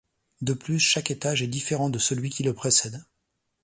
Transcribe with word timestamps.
De 0.41 0.53
plus 0.53 0.79
chaque 0.79 1.11
étage 1.11 1.43
est 1.43 1.47
différent 1.47 1.91
de 1.91 1.99
celui 1.99 2.31
qui 2.31 2.41
le 2.41 2.55
précède. 2.55 3.05